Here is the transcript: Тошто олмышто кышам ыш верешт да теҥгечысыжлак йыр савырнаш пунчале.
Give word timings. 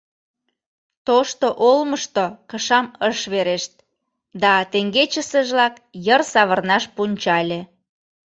Тошто 1.07 1.47
олмышто 1.69 2.25
кышам 2.49 2.85
ыш 3.09 3.19
верешт 3.33 3.73
да 4.41 4.53
теҥгечысыжлак 4.71 5.75
йыр 6.05 6.21
савырнаш 6.31 6.83
пунчале. 6.95 7.59